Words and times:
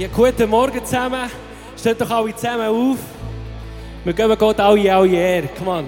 Ja, 0.00 0.08
guten 0.14 0.48
Morgen 0.48 0.82
zusammen. 0.82 1.30
Steht 1.78 2.00
doch 2.00 2.08
alle 2.08 2.34
zusammen 2.34 2.68
auf. 2.68 2.96
Wir 4.02 4.14
geben 4.14 4.34
Gott 4.38 4.58
alle, 4.58 4.94
alle 4.94 5.08
Ehre. 5.10 5.46
Come 5.58 5.70
on. 5.70 5.84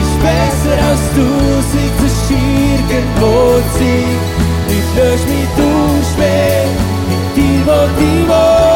ist 0.00 0.16
besser 0.22 0.78
als 0.90 1.04
du, 1.16 1.26
sie 1.72 1.90
zerschirrt 1.98 2.88
irgendwo 2.88 3.36
sie. 3.76 4.04
Ich 4.68 4.88
lösch 4.96 5.24
mich 5.30 5.48
durch, 5.56 6.10
wenn 6.18 6.72
mit 7.08 7.24
dir, 7.36 7.62
wo 7.66 7.78
die 7.98 8.20
wohnt. 8.28 8.71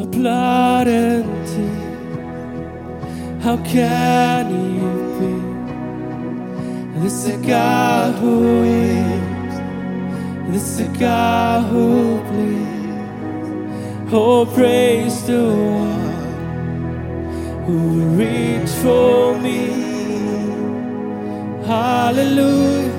of 0.00 0.10
blood 0.12 0.86
and 0.86 1.24
How 3.42 3.56
can 3.58 4.46
you 4.76 4.98
be? 5.18 7.00
This 7.02 7.26
is 7.26 7.44
God 7.46 8.14
who 8.14 8.64
is, 8.64 9.54
this 10.50 10.80
is 10.80 10.88
God 10.96 11.64
who 11.70 12.22
bleeds. 12.32 14.12
Oh, 14.14 14.46
praise 14.46 15.26
the 15.26 15.44
one 15.44 17.64
who 17.66 17.76
reached 18.18 18.76
for 18.82 19.38
me. 19.40 19.60
Hallelujah 21.66 22.93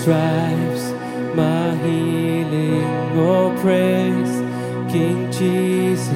stripes, 0.02 0.84
my 1.36 1.66
healing, 1.84 3.18
oh 3.28 3.54
praise, 3.60 4.32
King 4.90 5.30
Jesus. 5.30 6.08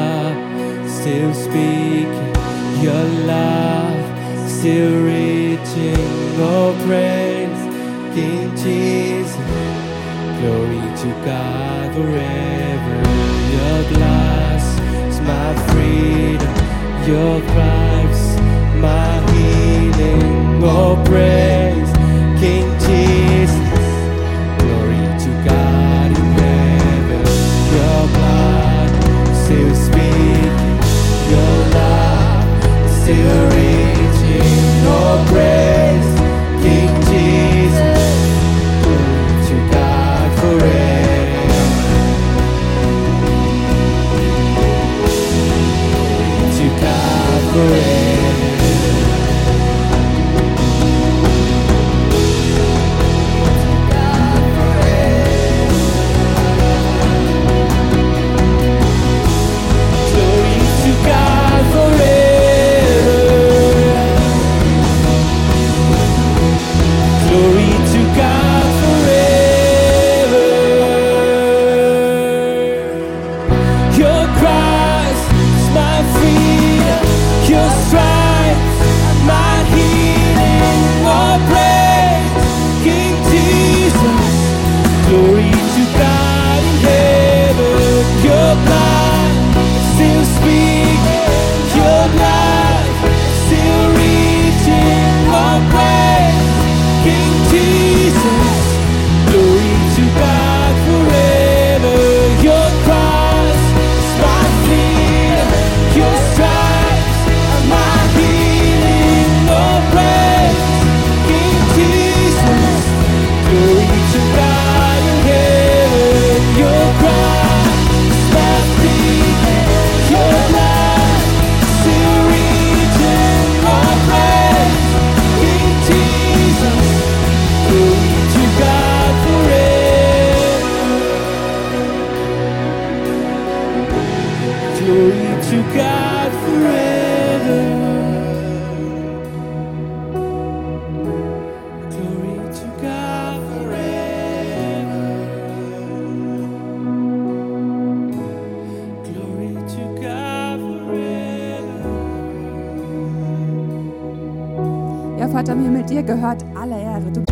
Vater 155.41 155.55
im 155.55 155.63
Himmel, 155.65 155.85
dir 155.87 156.03
gehört 156.03 156.45
alle 156.55 156.79
Ehre. 156.79 157.11
Du 157.15 157.25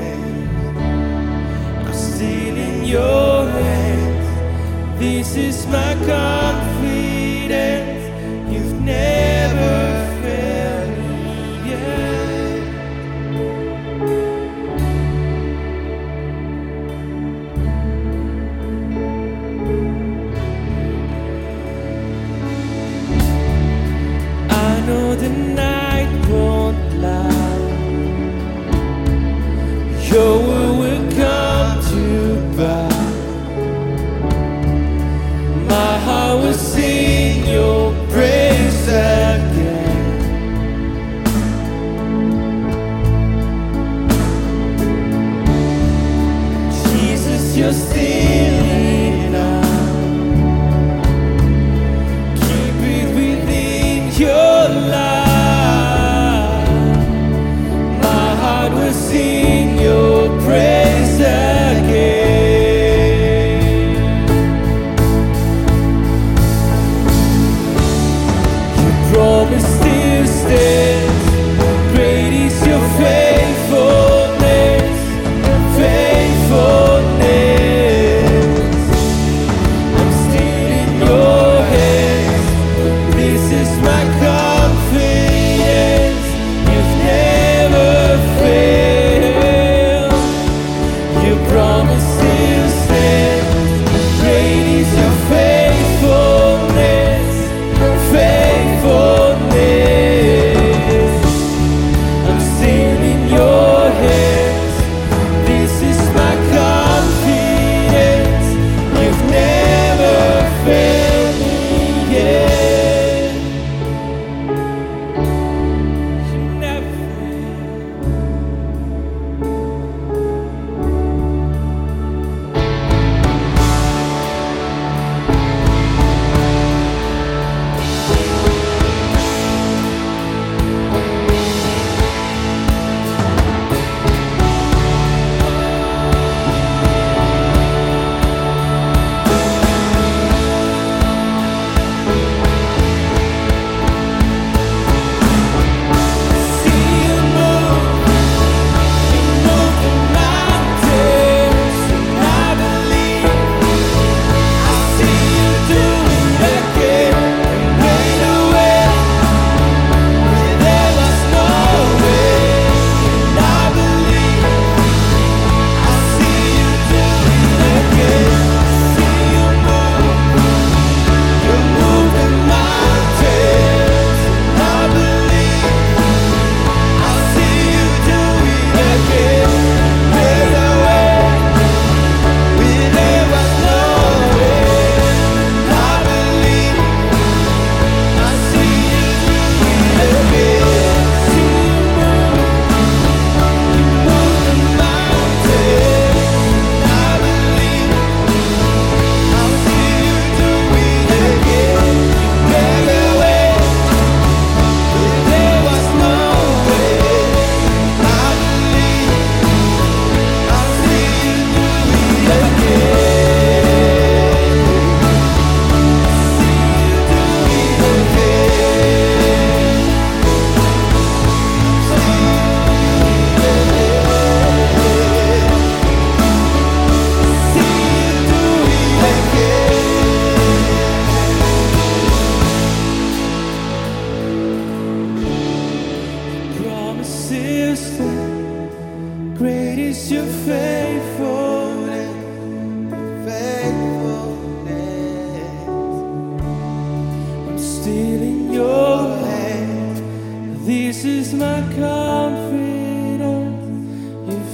I'm 1.86 1.94
still 1.94 2.56
in 2.68 2.76
your 2.84 3.34
hands. 3.62 4.28
This 5.00 5.28
is 5.36 5.66
my 5.68 5.94
confidence. 6.06 7.98
You've 8.52 8.74
never. 8.82 9.39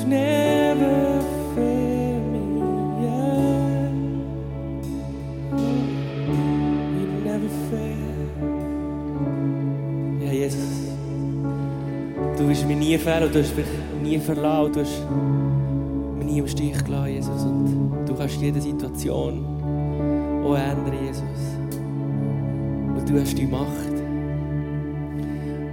fehlen, 0.08 1.56
du 12.38 12.48
hast 12.48 12.66
mich 12.68 12.76
nie 12.76 12.98
verlassen, 12.98 13.32
du 13.32 13.38
hast 13.42 13.56
mich 16.18 16.28
nie 16.28 16.38
im 16.38 16.48
Stich 16.48 16.72
gelassen, 16.84 17.08
Jesus. 17.12 17.42
Und 17.42 18.04
du 18.06 18.14
kannst 18.14 18.40
jede 18.40 18.60
Situation 18.60 19.44
auch 20.44 20.54
ändern, 20.54 20.92
Jesus. 21.04 21.22
Und 22.96 23.08
du 23.08 23.20
hast 23.20 23.36
die 23.36 23.46
Macht. 23.46 23.72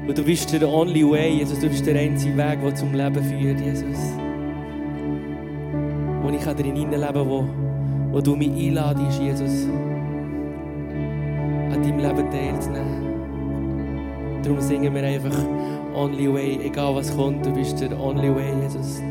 Und 0.07 0.17
du 0.17 0.23
bist 0.23 0.51
der 0.51 0.67
only 0.67 1.09
way, 1.09 1.37
Jesus. 1.39 1.59
Du 1.59 1.69
bist 1.69 1.85
der 1.85 1.95
einzige 1.95 2.35
Weg, 2.37 2.61
der 2.63 2.75
zum 2.75 2.93
Leben 2.93 3.23
führt, 3.23 3.59
Jesus 3.61 4.22
kann 6.43 6.57
darin 6.57 6.75
Leben, 6.75 6.91
wo, 7.29 7.45
wo 8.11 8.19
du 8.21 8.35
mich 8.35 8.49
einladest, 8.51 9.19
Jesus, 9.21 9.65
an 11.71 11.81
deinem 11.81 11.99
Leben 11.99 12.29
teilzunehmen. 12.31 13.03
Darum 14.43 14.59
singen 14.59 14.93
wir 14.93 15.03
einfach 15.03 15.35
Only 15.95 16.27
Way, 16.33 16.59
egal 16.65 16.95
was 16.95 17.15
kommt, 17.15 17.45
du 17.45 17.51
bist 17.53 17.79
der 17.79 17.97
Only 17.97 18.33
Way, 18.35 18.61
Jesus, 18.63 19.01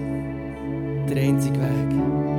der 1.08 1.16
einzige 1.22 1.56
Weg. 1.58 2.31